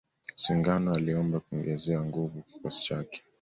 Singano 0.35 0.93
aliomba 0.93 1.39
kungezewa 1.39 2.05
nguvu 2.05 2.41
kikosi 2.51 2.83
chake 2.83 3.23